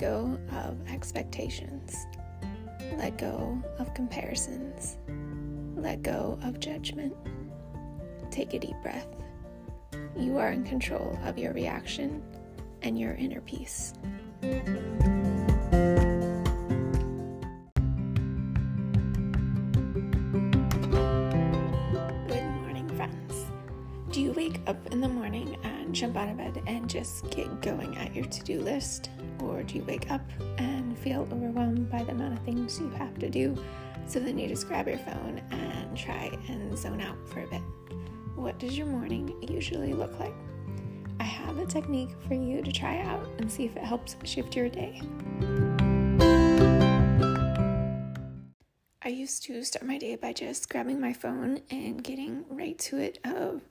go 0.00 0.38
of 0.52 0.78
expectations. 0.88 2.06
Let 2.96 3.18
go 3.18 3.62
of 3.78 3.92
comparisons. 3.92 4.96
Let 5.76 6.02
go 6.02 6.38
of 6.42 6.58
judgment. 6.58 7.14
Take 8.30 8.54
a 8.54 8.58
deep 8.58 8.76
breath. 8.82 9.06
You 10.16 10.38
are 10.38 10.52
in 10.52 10.64
control 10.64 11.18
of 11.24 11.36
your 11.36 11.52
reaction 11.52 12.22
and 12.80 12.98
your 12.98 13.12
inner 13.12 13.42
peace. 13.42 13.92
Wake 24.50 24.68
up 24.68 24.92
in 24.92 25.00
the 25.00 25.08
morning 25.08 25.56
and 25.62 25.94
jump 25.94 26.16
out 26.16 26.28
of 26.28 26.36
bed 26.36 26.60
and 26.66 26.90
just 26.90 27.30
get 27.30 27.60
going 27.60 27.96
at 27.96 28.14
your 28.14 28.24
to 28.24 28.42
do 28.42 28.60
list? 28.60 29.10
Or 29.40 29.62
do 29.62 29.76
you 29.76 29.84
wake 29.84 30.10
up 30.10 30.22
and 30.58 30.98
feel 30.98 31.28
overwhelmed 31.30 31.88
by 31.90 32.02
the 32.02 32.10
amount 32.10 32.38
of 32.38 32.44
things 32.44 32.80
you 32.80 32.90
have 32.90 33.16
to 33.20 33.28
do? 33.28 33.56
So 34.06 34.18
then 34.18 34.38
you 34.38 34.48
just 34.48 34.66
grab 34.66 34.88
your 34.88 34.98
phone 34.98 35.40
and 35.52 35.96
try 35.96 36.36
and 36.48 36.76
zone 36.76 37.00
out 37.00 37.16
for 37.28 37.42
a 37.42 37.46
bit. 37.46 37.62
What 38.34 38.58
does 38.58 38.76
your 38.76 38.88
morning 38.88 39.36
usually 39.48 39.92
look 39.92 40.18
like? 40.18 40.34
I 41.20 41.24
have 41.24 41.58
a 41.58 41.66
technique 41.66 42.10
for 42.26 42.34
you 42.34 42.60
to 42.62 42.72
try 42.72 42.98
out 43.02 43.28
and 43.38 43.50
see 43.50 43.66
if 43.66 43.76
it 43.76 43.84
helps 43.84 44.16
shift 44.24 44.56
your 44.56 44.68
day. 44.68 45.00
I 49.02 49.08
used 49.08 49.44
to 49.44 49.62
start 49.62 49.86
my 49.86 49.98
day 49.98 50.16
by 50.16 50.32
just 50.32 50.68
grabbing 50.68 51.00
my 51.00 51.12
phone 51.12 51.60
and 51.70 52.02
getting 52.02 52.44
right 52.48 52.78
to 52.80 52.98
it 52.98 53.18
of 53.24 53.62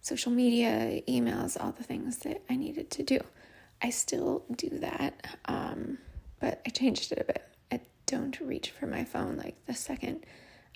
social 0.00 0.32
media, 0.32 1.02
emails, 1.08 1.62
all 1.62 1.72
the 1.72 1.82
things 1.82 2.18
that 2.18 2.42
I 2.48 2.56
needed 2.56 2.90
to 2.92 3.02
do. 3.02 3.20
I 3.82 3.90
still 3.90 4.44
do 4.54 4.70
that, 4.80 5.38
um, 5.44 5.98
but 6.40 6.60
I 6.66 6.70
changed 6.70 7.12
it 7.12 7.18
a 7.18 7.24
bit. 7.24 7.42
I 7.70 7.80
don't 8.06 8.38
reach 8.40 8.70
for 8.70 8.86
my 8.86 9.04
phone 9.04 9.36
like 9.36 9.56
the 9.66 9.74
second 9.74 10.24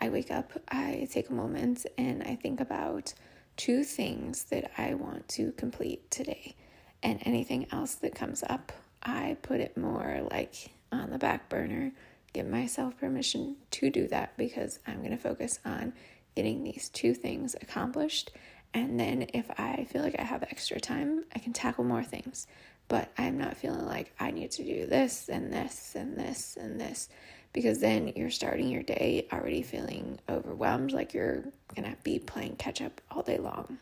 I 0.00 0.08
wake 0.08 0.30
up. 0.30 0.52
I 0.68 1.08
take 1.10 1.28
a 1.28 1.34
moment 1.34 1.86
and 1.96 2.22
I 2.22 2.36
think 2.36 2.60
about 2.60 3.14
two 3.56 3.84
things 3.84 4.44
that 4.44 4.70
I 4.78 4.94
want 4.94 5.28
to 5.30 5.52
complete 5.52 6.10
today. 6.10 6.54
And 7.02 7.20
anything 7.22 7.66
else 7.70 7.94
that 7.96 8.14
comes 8.14 8.42
up, 8.48 8.72
I 9.02 9.36
put 9.42 9.60
it 9.60 9.76
more 9.76 10.26
like 10.30 10.70
on 10.90 11.10
the 11.10 11.18
back 11.18 11.48
burner 11.48 11.92
give 12.32 12.46
myself 12.46 12.96
permission 12.98 13.56
to 13.70 13.90
do 13.90 14.06
that 14.08 14.36
because 14.36 14.78
I'm 14.86 14.98
going 14.98 15.10
to 15.10 15.16
focus 15.16 15.58
on 15.64 15.92
getting 16.36 16.62
these 16.62 16.88
two 16.88 17.14
things 17.14 17.56
accomplished. 17.60 18.30
And 18.74 18.98
then 18.98 19.26
if 19.34 19.50
I 19.58 19.86
feel 19.90 20.02
like 20.02 20.16
I 20.18 20.24
have 20.24 20.42
extra 20.44 20.78
time, 20.80 21.24
I 21.34 21.38
can 21.38 21.52
tackle 21.52 21.84
more 21.84 22.04
things. 22.04 22.46
But 22.88 23.12
I'm 23.18 23.36
not 23.36 23.56
feeling 23.56 23.84
like 23.84 24.12
I 24.18 24.30
need 24.30 24.50
to 24.52 24.64
do 24.64 24.86
this 24.86 25.28
and 25.28 25.52
this 25.52 25.94
and 25.94 26.18
this 26.18 26.56
and 26.58 26.80
this 26.80 27.08
because 27.52 27.80
then 27.80 28.12
you're 28.14 28.30
starting 28.30 28.68
your 28.68 28.82
day 28.82 29.26
already 29.32 29.62
feeling 29.62 30.18
overwhelmed, 30.28 30.92
like 30.92 31.12
you're 31.14 31.44
to 31.76 31.96
be 32.02 32.18
playing 32.18 32.56
catch 32.56 32.80
up 32.80 33.00
all 33.10 33.22
day 33.22 33.38
long. 33.38 33.78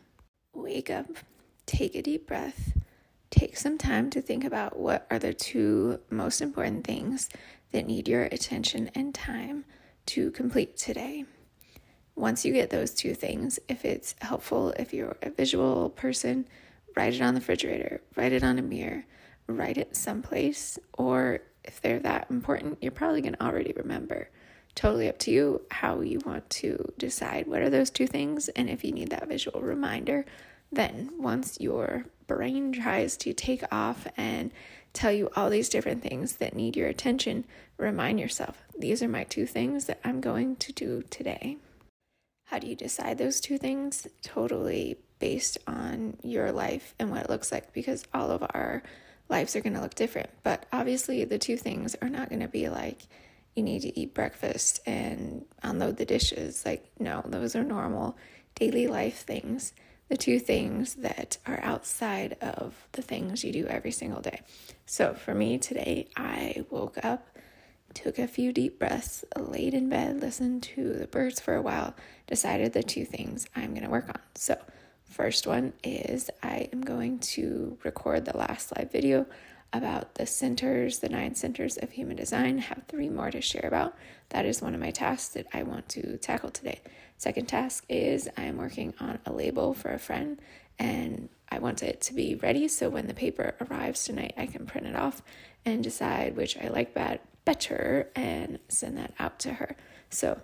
Wake 0.55 0.91
up, 0.91 1.07
take 1.67 1.95
a 1.95 2.03
deep 2.03 2.27
breath, 2.27 2.73
take 3.31 3.57
some 3.57 3.79
time 3.79 4.11
to 4.11 4.20
think 4.20 4.45
about 4.45 4.79
what 4.79 5.07
are 5.11 5.19
the 5.19 5.34
two 5.34 6.01
most 6.11 6.41
important 6.41 6.87
things 6.87 7.29
that 7.73 7.87
need 7.87 8.09
your 8.09 8.25
attention 8.25 8.91
and 8.95 9.14
time 9.14 9.64
to 10.07 10.31
complete 10.31 10.77
today. 10.77 11.25
Once 12.17 12.47
you 12.47 12.53
get 12.53 12.70
those 12.70 12.92
two 12.92 13.14
things, 13.14 13.59
if 13.69 13.84
it's 13.84 14.14
helpful, 14.22 14.70
if 14.78 14.95
you're 14.95 15.17
a 15.20 15.28
visual 15.28 15.91
person, 15.91 16.48
write 16.97 17.12
it 17.12 17.20
on 17.20 17.34
the 17.34 17.41
refrigerator, 17.41 18.00
write 18.17 18.33
it 18.33 18.42
on 18.42 18.58
a 18.58 18.62
mirror, 18.62 19.05
write 19.47 19.77
it 19.77 19.95
someplace, 19.95 20.78
or 20.95 21.41
if 21.62 21.81
they're 21.83 22.00
that 22.00 22.27
important, 22.31 22.78
you're 22.81 22.91
probably 22.91 23.20
going 23.20 23.34
to 23.34 23.45
already 23.45 23.73
remember. 23.77 24.31
Totally 24.75 25.08
up 25.08 25.18
to 25.20 25.30
you 25.30 25.63
how 25.70 26.01
you 26.01 26.20
want 26.24 26.48
to 26.51 26.92
decide 26.96 27.46
what 27.46 27.61
are 27.61 27.70
those 27.70 27.91
two 27.91 28.07
things. 28.07 28.48
And 28.48 28.70
if 28.70 28.83
you 28.83 28.92
need 28.92 29.11
that 29.11 29.29
visual 29.29 29.61
reminder, 29.61 30.24
then 30.73 31.11
once 31.18 31.58
your 31.61 32.07
brain 32.27 32.73
tries 32.73 33.17
to 33.18 33.33
take 33.35 33.62
off 33.70 34.07
and 34.17 34.51
tell 34.92 35.12
you 35.12 35.30
all 35.36 35.51
these 35.51 35.68
different 35.68 36.02
things 36.02 36.36
that 36.36 36.57
need 36.57 36.77
your 36.77 36.89
attention, 36.89 37.45
remind 37.77 38.18
yourself 38.18 38.62
these 38.79 39.02
are 39.02 39.08
my 39.08 39.24
two 39.24 39.46
things 39.46 39.85
that 39.85 40.01
I'm 40.02 40.20
going 40.20 40.57
to 40.57 40.73
do 40.73 41.02
today. 41.11 41.58
How 42.46 42.58
do 42.58 42.67
you 42.67 42.74
decide 42.77 43.18
those 43.18 43.40
two 43.40 43.58
things? 43.58 44.07
Totally 44.23 44.98
based 45.18 45.58
on 45.67 46.17
your 46.23 46.52
life 46.52 46.95
and 46.98 47.11
what 47.11 47.23
it 47.23 47.30
looks 47.30 47.52
like 47.52 47.73
because 47.73 48.05
all 48.12 48.30
of 48.30 48.42
our 48.42 48.83
lives 49.29 49.57
are 49.57 49.61
going 49.61 49.74
to 49.74 49.80
look 49.80 49.95
different. 49.95 50.30
But 50.42 50.67
obviously, 50.73 51.24
the 51.24 51.39
two 51.39 51.56
things 51.56 51.95
are 52.01 52.08
not 52.08 52.29
going 52.29 52.40
to 52.40 52.48
be 52.48 52.68
like 52.68 53.02
you 53.55 53.62
need 53.62 53.83
to 53.83 53.98
eat 53.98 54.14
breakfast 54.14 54.80
and 54.86 55.45
unload 55.62 55.96
the 55.96 56.05
dishes. 56.05 56.64
Like, 56.67 56.90
no, 56.98 57.23
those 57.24 57.56
are 57.56 57.64
normal 57.64 58.17
daily 58.55 58.86
life 58.86 59.24
things 59.24 59.73
the 60.08 60.17
two 60.17 60.39
things 60.39 60.95
that 60.96 61.39
are 61.46 61.61
outside 61.62 62.36
of 62.40 62.86
the 62.92 63.02
things 63.02 63.42
you 63.42 63.52
do 63.52 63.67
every 63.67 63.90
single 63.90 64.20
day. 64.20 64.40
So 64.85 65.14
for 65.14 65.35
me 65.35 65.58
today, 65.58 66.08
I 66.17 66.64
woke 66.70 67.05
up, 67.05 67.27
took 67.96 68.18
a 68.18 68.29
few 68.29 68.52
deep 68.52 68.79
breaths, 68.79 69.24
laid 69.39 69.73
in 69.73 69.89
bed, 69.89 70.20
listened 70.20 70.62
to 70.62 70.92
the 70.92 71.07
birds 71.07 71.40
for 71.40 71.55
a 71.55 71.62
while, 71.62 71.95
decided 72.27 72.74
the 72.74 72.83
two 72.83 73.07
things 73.07 73.46
I'm 73.57 73.70
going 73.70 73.84
to 73.84 73.90
work 73.90 74.08
on. 74.08 74.20
So, 74.34 74.58
first 75.05 75.46
one 75.46 75.73
is 75.83 76.30
I 76.42 76.68
am 76.74 76.83
going 76.83 77.18
to 77.20 77.79
record 77.83 78.27
the 78.27 78.36
last 78.36 78.77
live 78.77 78.92
video 78.92 79.27
about 79.73 80.17
the 80.17 80.27
centers, 80.27 80.98
the 80.98 81.08
nine 81.08 81.35
centers 81.35 81.79
of 81.79 81.90
human 81.90 82.17
design. 82.17 82.58
I 82.58 82.62
have 82.62 82.83
three 82.86 83.08
more 83.08 83.30
to 83.30 83.40
share 83.40 83.67
about. 83.67 83.96
That 84.29 84.45
is 84.45 84.61
one 84.61 84.74
of 84.74 84.80
my 84.80 84.90
tasks 84.90 85.30
that 85.30 85.46
I 85.55 85.62
want 85.62 85.89
to 85.90 86.18
tackle 86.18 86.51
today. 86.51 86.80
Second 87.17 87.46
task 87.46 87.85
is 87.89 88.29
I 88.36 88.42
am 88.42 88.58
working 88.58 88.92
on 89.01 89.18
a 89.24 89.33
label 89.33 89.73
for 89.73 89.90
a 89.90 89.98
friend 89.98 90.39
and 90.79 91.30
I 91.48 91.61
want 91.61 91.83
it 91.83 92.02
to 92.02 92.14
be 92.14 92.35
ready 92.35 92.68
so 92.68 92.90
when 92.90 93.06
the 93.06 93.14
paper 93.14 93.55
arrives 93.61 94.05
tonight, 94.05 94.35
I 94.36 94.46
can 94.46 94.67
print 94.67 94.86
it 94.86 94.96
off 94.96 95.23
and 95.64 95.83
decide 95.83 96.36
which 96.36 96.58
I 96.58 96.68
like 96.68 96.92
bad, 96.92 97.20
better 97.46 98.11
and 98.14 98.58
send 98.68 98.98
that 98.98 99.14
out 99.18 99.39
to 99.39 99.55
her. 99.55 99.77
So, 100.11 100.42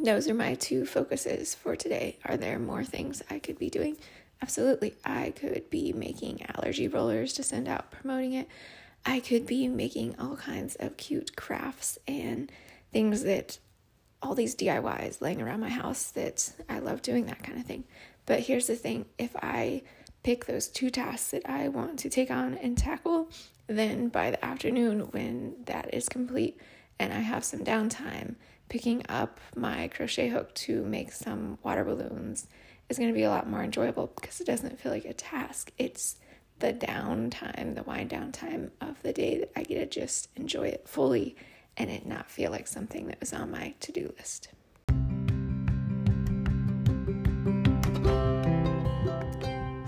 those 0.00 0.28
are 0.28 0.34
my 0.34 0.54
two 0.54 0.86
focuses 0.86 1.54
for 1.54 1.76
today. 1.76 2.18
Are 2.24 2.36
there 2.36 2.58
more 2.58 2.84
things 2.84 3.22
I 3.28 3.40
could 3.40 3.58
be 3.58 3.68
doing? 3.68 3.96
Absolutely. 4.40 4.94
I 5.04 5.34
could 5.36 5.68
be 5.68 5.92
making 5.92 6.46
allergy 6.56 6.88
rollers 6.88 7.32
to 7.34 7.42
send 7.42 7.68
out 7.68 7.90
promoting 7.90 8.32
it. 8.32 8.48
I 9.04 9.20
could 9.20 9.46
be 9.46 9.68
making 9.68 10.14
all 10.18 10.36
kinds 10.36 10.76
of 10.76 10.96
cute 10.96 11.36
crafts 11.36 11.98
and 12.06 12.50
things 12.92 13.24
that 13.24 13.58
all 14.22 14.34
these 14.34 14.54
DIYs 14.54 15.20
laying 15.20 15.42
around 15.42 15.60
my 15.60 15.70
house 15.70 16.10
that 16.12 16.52
I 16.68 16.78
love 16.78 17.02
doing 17.02 17.26
that 17.26 17.42
kind 17.42 17.58
of 17.58 17.66
thing. 17.66 17.84
But 18.26 18.40
here's 18.40 18.66
the 18.66 18.76
thing 18.76 19.06
if 19.18 19.34
I 19.36 19.82
pick 20.22 20.46
those 20.46 20.68
two 20.68 20.90
tasks 20.90 21.30
that 21.30 21.48
I 21.48 21.68
want 21.68 21.98
to 22.00 22.10
take 22.10 22.30
on 22.30 22.54
and 22.54 22.76
tackle, 22.76 23.30
then 23.66 24.08
by 24.08 24.30
the 24.30 24.44
afternoon, 24.44 25.00
when 25.12 25.56
that 25.66 25.92
is 25.94 26.08
complete 26.08 26.60
and 26.98 27.12
I 27.12 27.20
have 27.20 27.44
some 27.44 27.60
downtime, 27.60 28.34
picking 28.68 29.04
up 29.08 29.40
my 29.56 29.88
crochet 29.88 30.28
hook 30.28 30.54
to 30.54 30.84
make 30.84 31.12
some 31.12 31.58
water 31.62 31.84
balloons 31.84 32.46
is 32.88 32.98
going 32.98 33.08
to 33.08 33.14
be 33.14 33.22
a 33.22 33.30
lot 33.30 33.48
more 33.48 33.62
enjoyable 33.62 34.12
because 34.14 34.40
it 34.40 34.46
doesn't 34.46 34.78
feel 34.78 34.92
like 34.92 35.04
a 35.04 35.14
task. 35.14 35.72
It's 35.78 36.16
the 36.58 36.72
downtime, 36.74 37.74
the 37.74 37.82
wind 37.82 38.10
down 38.10 38.32
time 38.32 38.70
of 38.80 39.02
the 39.02 39.12
day 39.12 39.38
that 39.38 39.52
I 39.56 39.62
get 39.62 39.78
to 39.78 40.00
just 40.00 40.28
enjoy 40.36 40.68
it 40.68 40.88
fully 40.88 41.36
and 41.76 41.90
it 41.90 42.04
not 42.06 42.30
feel 42.30 42.50
like 42.50 42.66
something 42.66 43.06
that 43.06 43.20
was 43.20 43.32
on 43.32 43.50
my 43.50 43.74
to 43.80 43.92
do 43.92 44.12
list. 44.18 44.48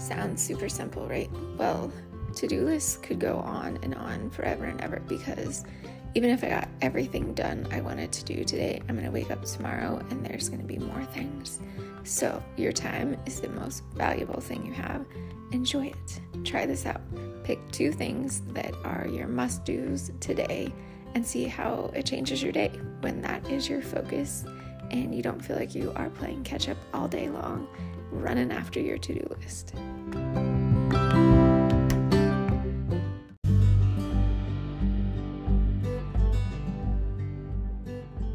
Sounds 0.02 0.42
super 0.42 0.68
simple, 0.68 1.06
right? 1.06 1.30
Well, 1.56 1.92
to 2.34 2.48
do 2.48 2.64
lists 2.64 2.96
could 2.96 3.20
go 3.20 3.36
on 3.36 3.78
and 3.84 3.94
on 3.94 4.30
forever 4.30 4.64
and 4.64 4.80
ever 4.80 5.00
because 5.06 5.64
even 6.16 6.28
if 6.28 6.42
I 6.42 6.48
got 6.48 6.68
everything 6.80 7.34
done 7.34 7.68
I 7.70 7.80
wanted 7.82 8.10
to 8.10 8.24
do 8.24 8.42
today, 8.42 8.82
I'm 8.88 8.96
going 8.96 9.06
to 9.06 9.12
wake 9.12 9.30
up 9.30 9.44
tomorrow 9.44 10.04
and 10.10 10.26
there's 10.26 10.48
going 10.48 10.60
to 10.60 10.66
be 10.66 10.78
more 10.78 11.04
things. 11.04 11.60
So, 12.02 12.42
your 12.56 12.72
time 12.72 13.16
is 13.26 13.40
the 13.40 13.48
most 13.50 13.84
valuable 13.94 14.40
thing 14.40 14.66
you 14.66 14.72
have. 14.72 15.06
Enjoy 15.52 15.86
it. 15.86 16.20
Try 16.44 16.66
this 16.66 16.84
out. 16.84 17.00
Pick 17.44 17.60
two 17.70 17.92
things 17.92 18.42
that 18.54 18.74
are 18.82 19.06
your 19.06 19.28
must 19.28 19.64
do's 19.64 20.10
today 20.18 20.74
and 21.14 21.24
see 21.24 21.44
how 21.44 21.92
it 21.94 22.06
changes 22.06 22.42
your 22.42 22.50
day 22.50 22.72
when 23.02 23.22
that 23.22 23.48
is 23.48 23.68
your 23.68 23.82
focus 23.82 24.44
and 24.90 25.14
you 25.14 25.22
don't 25.22 25.40
feel 25.40 25.56
like 25.56 25.76
you 25.76 25.92
are 25.94 26.10
playing 26.10 26.42
catch 26.42 26.68
up 26.68 26.76
all 26.92 27.06
day 27.06 27.28
long, 27.30 27.68
running 28.12 28.52
after 28.52 28.80
your 28.80 28.98
to 28.98 29.14
do 29.14 29.36
list. 29.40 29.74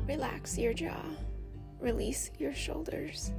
Relax 0.07 0.57
your 0.57 0.73
jaw, 0.73 1.03
release 1.79 2.31
your 2.37 2.53
shoulders. 2.53 3.31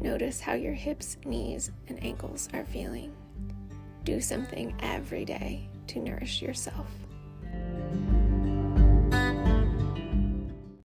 Notice 0.00 0.40
how 0.40 0.54
your 0.54 0.72
hips, 0.72 1.16
knees, 1.24 1.70
and 1.88 2.02
ankles 2.02 2.48
are 2.54 2.64
feeling. 2.64 3.12
Do 4.04 4.20
something 4.20 4.74
every 4.80 5.24
day 5.24 5.68
to 5.88 6.00
nourish 6.00 6.42
yourself. 6.42 6.86
you. 7.52 8.21